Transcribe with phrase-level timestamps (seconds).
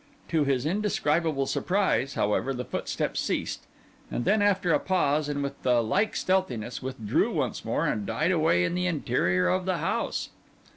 [0.29, 3.67] To his indescribable surprise, however, the footsteps ceased,
[4.09, 8.31] and then, after a pause and with the like stealthiness, withdrew once more, and died
[8.31, 10.29] away in the interior of the house.